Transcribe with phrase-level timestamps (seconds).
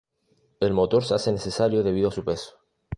[0.59, 2.57] El motor se hace necesario debido a su peso.